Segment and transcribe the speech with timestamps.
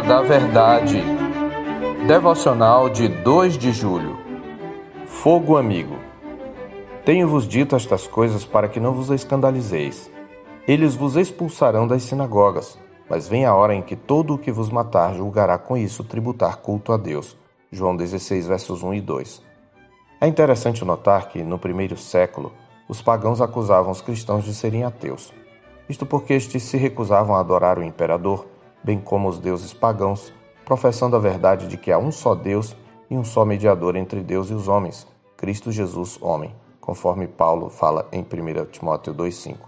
[0.00, 1.02] Da Verdade.
[2.06, 4.16] Devocional de 2 de julho.
[5.06, 5.98] Fogo amigo.
[7.04, 10.08] Tenho-vos dito estas coisas para que não vos escandalizeis.
[10.68, 12.78] Eles vos expulsarão das sinagogas,
[13.10, 16.58] mas vem a hora em que todo o que vos matar julgará com isso tributar
[16.58, 17.36] culto a Deus.
[17.72, 19.42] João 16, versos 1 e 2.
[20.20, 22.52] É interessante notar que, no primeiro século,
[22.88, 25.32] os pagãos acusavam os cristãos de serem ateus.
[25.88, 28.46] Isto porque estes se recusavam a adorar o imperador
[28.88, 30.32] bem como os deuses pagãos,
[30.64, 32.74] professando a verdade de que há um só Deus
[33.10, 35.06] e um só mediador entre Deus e os homens,
[35.36, 39.58] Cristo Jesus, homem, conforme Paulo fala em 1 Timóteo 2,5.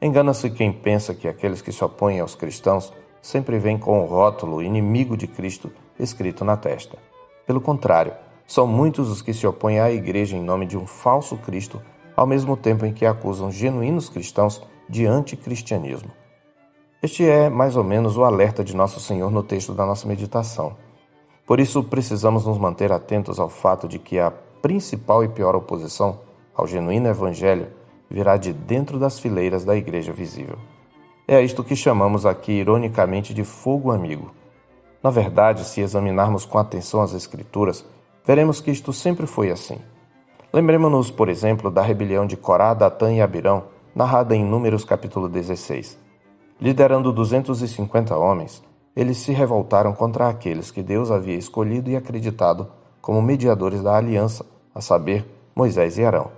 [0.00, 4.62] Engana-se quem pensa que aqueles que se opõem aos cristãos sempre vêm com o rótulo
[4.62, 6.96] inimigo de Cristo escrito na testa.
[7.44, 8.12] Pelo contrário,
[8.46, 11.82] são muitos os que se opõem à igreja em nome de um falso Cristo,
[12.14, 16.12] ao mesmo tempo em que acusam genuínos cristãos de anticristianismo.
[17.00, 20.76] Este é mais ou menos o alerta de Nosso Senhor no texto da nossa meditação.
[21.46, 26.18] Por isso, precisamos nos manter atentos ao fato de que a principal e pior oposição
[26.52, 27.68] ao genuíno Evangelho
[28.10, 30.58] virá de dentro das fileiras da igreja visível.
[31.28, 34.32] É isto que chamamos aqui, ironicamente, de fogo amigo.
[35.00, 37.84] Na verdade, se examinarmos com atenção as Escrituras,
[38.26, 39.78] veremos que isto sempre foi assim.
[40.52, 46.07] Lembremos-nos, por exemplo, da rebelião de Corá, Datã e Abirão, narrada em Números capítulo 16.
[46.60, 48.64] Liderando 250 homens,
[48.96, 52.66] eles se revoltaram contra aqueles que Deus havia escolhido e acreditado
[53.00, 56.32] como mediadores da aliança, a saber, Moisés e Arão.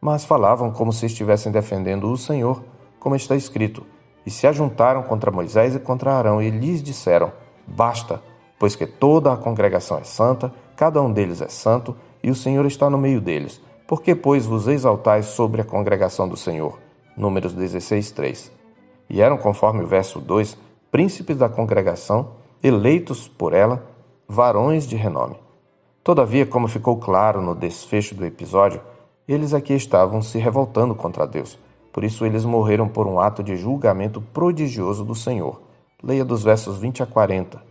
[0.00, 2.62] Mas falavam como se estivessem defendendo o Senhor,
[3.00, 3.84] como está escrito,
[4.24, 7.32] e se ajuntaram contra Moisés e contra Arão e lhes disseram:
[7.66, 8.22] Basta,
[8.60, 12.64] pois que toda a congregação é santa, cada um deles é santo, e o Senhor
[12.64, 13.60] está no meio deles.
[13.88, 16.78] Por que, pois, vos exaltais sobre a congregação do Senhor?
[17.16, 18.63] Números 16, 3
[19.08, 20.56] e eram, conforme o verso 2,
[20.90, 23.84] príncipes da congregação, eleitos por ela,
[24.28, 25.36] varões de renome.
[26.02, 28.80] Todavia, como ficou claro no desfecho do episódio,
[29.26, 31.58] eles aqui estavam se revoltando contra Deus.
[31.92, 35.60] Por isso, eles morreram por um ato de julgamento prodigioso do Senhor.
[36.02, 37.62] Leia dos versos 20 a 40.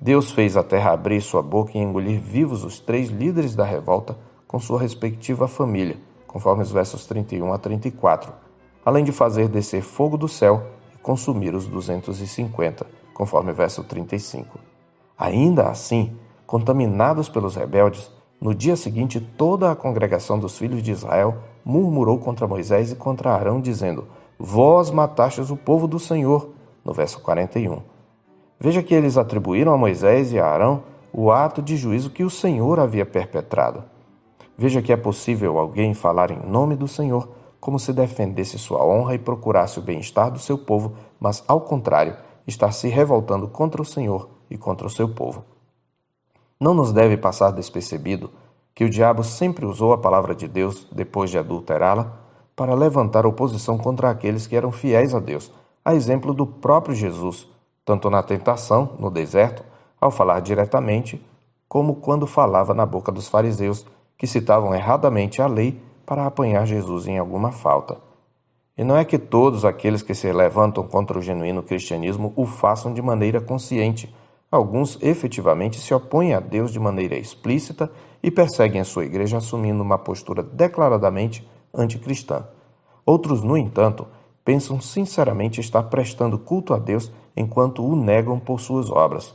[0.00, 4.16] Deus fez a terra abrir sua boca e engolir vivos os três líderes da revolta
[4.46, 5.96] com sua respectiva família,
[6.26, 8.45] conforme os versos 31 a 34
[8.86, 10.62] além de fazer descer fogo do céu
[10.94, 14.60] e consumir os 250, conforme verso 35.
[15.18, 16.16] Ainda assim,
[16.46, 18.08] contaminados pelos rebeldes,
[18.40, 23.32] no dia seguinte toda a congregação dos filhos de Israel murmurou contra Moisés e contra
[23.34, 24.06] Arão, dizendo:
[24.38, 26.50] Vós matastes o povo do Senhor.
[26.84, 27.80] No verso 41.
[28.60, 32.30] Veja que eles atribuíram a Moisés e a Arão o ato de juízo que o
[32.30, 33.82] Senhor havia perpetrado.
[34.56, 37.28] Veja que é possível alguém falar em nome do Senhor
[37.66, 42.16] como se defendesse sua honra e procurasse o bem-estar do seu povo, mas, ao contrário,
[42.46, 45.44] está se revoltando contra o Senhor e contra o seu povo.
[46.60, 48.30] Não nos deve passar despercebido
[48.72, 52.12] que o diabo sempre usou a palavra de Deus, depois de adulterá-la,
[52.54, 55.50] para levantar oposição contra aqueles que eram fiéis a Deus,
[55.84, 57.48] a exemplo do próprio Jesus,
[57.84, 59.64] tanto na tentação, no deserto,
[60.00, 61.20] ao falar diretamente,
[61.68, 63.84] como quando falava na boca dos fariseus,
[64.16, 67.98] que citavam erradamente a lei para apanhar Jesus em alguma falta.
[68.78, 72.94] E não é que todos aqueles que se levantam contra o genuíno cristianismo o façam
[72.94, 74.14] de maneira consciente.
[74.50, 77.90] Alguns efetivamente se opõem a Deus de maneira explícita
[78.22, 82.46] e perseguem a sua igreja assumindo uma postura declaradamente anticristã.
[83.04, 84.06] Outros, no entanto,
[84.44, 89.34] pensam sinceramente estar prestando culto a Deus enquanto o negam por suas obras.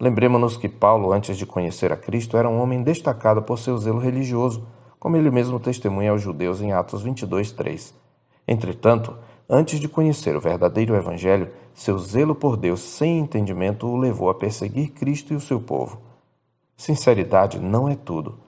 [0.00, 4.00] Lembremos-nos que Paulo, antes de conhecer a Cristo, era um homem destacado por seu zelo
[4.00, 4.66] religioso
[5.02, 7.92] como ele mesmo testemunha aos judeus em Atos 22, 3.
[8.46, 9.18] Entretanto,
[9.50, 14.34] antes de conhecer o verdadeiro Evangelho, seu zelo por Deus sem entendimento o levou a
[14.36, 15.98] perseguir Cristo e o seu povo.
[16.76, 18.38] Sinceridade não é tudo.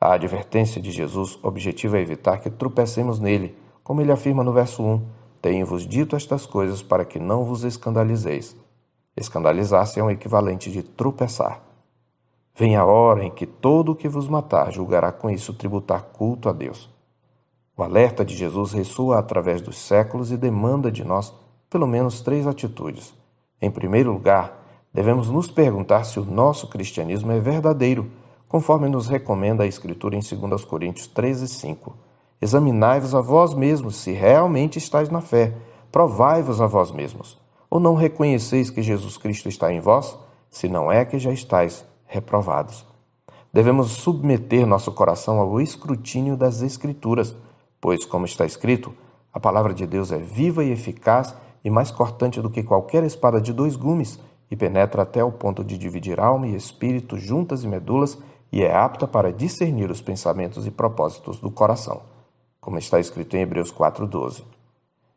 [0.00, 5.00] A advertência de Jesus objetiva evitar que tropecemos nele, como ele afirma no verso 1:
[5.40, 8.56] Tenho-vos dito estas coisas para que não vos escandalizeis.
[9.16, 11.62] Escandalizar-se é um equivalente de tropeçar.
[12.54, 16.48] Vem a hora em que todo o que vos matar julgará com isso tributar culto
[16.50, 16.90] a Deus.
[17.74, 21.32] O alerta de Jesus ressoa através dos séculos e demanda de nós
[21.70, 23.14] pelo menos três atitudes.
[23.60, 24.62] Em primeiro lugar,
[24.92, 28.10] devemos nos perguntar se o nosso cristianismo é verdadeiro,
[28.46, 31.96] conforme nos recomenda a Escritura em 2 Coríntios 13, 5.
[32.42, 35.54] Examinai-vos a vós mesmos se realmente estáis na fé,
[35.90, 37.40] provai-vos a vós mesmos.
[37.70, 40.18] Ou não reconheceis que Jesus Cristo está em vós?
[40.50, 42.86] Se não é que já estáis reprovados.
[43.52, 47.34] Devemos submeter nosso coração ao escrutínio das Escrituras,
[47.80, 48.94] pois, como está escrito,
[49.32, 53.40] a palavra de Deus é viva e eficaz e mais cortante do que qualquer espada
[53.40, 54.18] de dois gumes,
[54.50, 58.18] e penetra até o ponto de dividir alma e espírito, juntas e medulas,
[58.50, 62.02] e é apta para discernir os pensamentos e propósitos do coração,
[62.60, 64.42] como está escrito em Hebreus 4,12.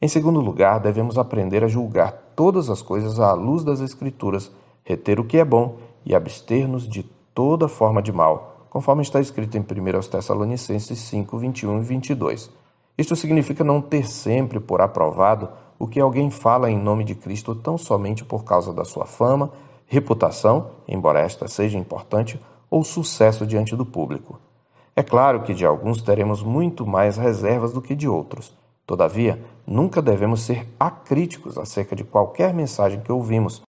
[0.01, 4.49] Em segundo lugar, devemos aprender a julgar todas as coisas à luz das Escrituras,
[4.85, 7.03] reter o que é bom e abster-nos de
[7.33, 12.51] toda forma de mal, conforme está escrito em 1 Tessalonicenses 5, 21 e 22.
[12.97, 17.53] Isto significa não ter sempre por aprovado o que alguém fala em nome de Cristo
[17.53, 19.51] tão somente por causa da sua fama,
[19.85, 24.39] reputação, embora esta seja importante, ou sucesso diante do público.
[24.95, 28.53] É claro que de alguns teremos muito mais reservas do que de outros.
[28.85, 33.61] Todavia, nunca devemos ser acríticos acerca de qualquer mensagem que ouvimos.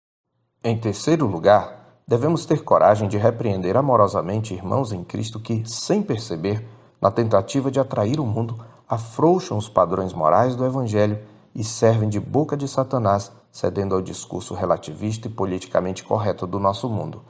[0.62, 6.64] Em terceiro lugar, devemos ter coragem de repreender amorosamente irmãos em Cristo que, sem perceber,
[7.02, 11.18] na tentativa de atrair o mundo, afrouxam os padrões morais do Evangelho
[11.52, 16.88] e servem de boca de Satanás, cedendo ao discurso relativista e politicamente correto do nosso
[16.88, 17.22] mundo.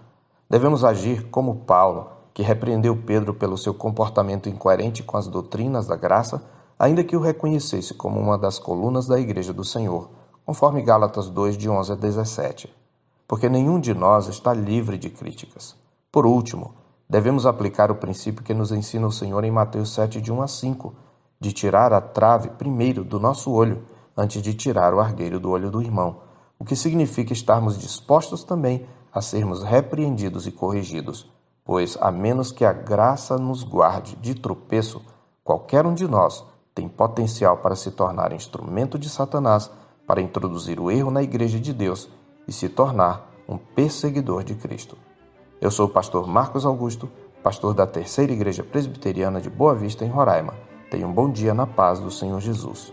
[0.49, 5.97] Devemos agir como Paulo, que repreendeu Pedro pelo seu comportamento incoerente com as doutrinas da
[5.97, 6.45] graça,
[6.79, 10.11] ainda que o reconhecesse como uma das colunas da Igreja do Senhor,
[10.45, 12.86] conforme Gálatas 2, de 11 a 17.
[13.27, 15.77] Porque nenhum de nós está livre de críticas.
[16.13, 16.75] Por último,
[17.09, 20.49] devemos aplicar o princípio que nos ensina o Senhor em Mateus 7, de 1 a
[20.49, 20.95] 5,
[21.41, 23.85] de tirar a trave primeiro do nosso olho
[24.17, 26.21] antes de tirar o argueiro do olho do irmão,
[26.59, 31.31] o que significa estarmos dispostos também a sermos repreendidos e corrigidos,
[31.65, 35.03] pois, a menos que a graça nos guarde de tropeço,
[35.45, 36.45] qualquer um de nós
[36.75, 39.71] tem potencial para se tornar instrumento de Satanás
[40.07, 42.09] para introduzir o erro na Igreja de Deus
[42.47, 44.97] e se tornar um perseguidor de Cristo.
[45.61, 47.09] Eu sou o pastor Marcos Augusto,
[47.43, 50.55] pastor da Terceira Igreja Presbiteriana de Boa Vista, em Roraima.
[50.91, 52.93] Tenha um bom dia na paz do Senhor Jesus.